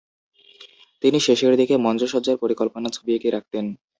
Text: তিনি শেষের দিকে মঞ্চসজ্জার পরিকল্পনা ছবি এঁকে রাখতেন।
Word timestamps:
তিনি 1.03 1.17
শেষের 1.19 1.53
দিকে 1.57 1.75
মঞ্চসজ্জার 1.77 2.41
পরিকল্পনা 2.43 2.87
ছবি 2.89 3.11
এঁকে 3.13 3.29
রাখতেন। 3.31 3.65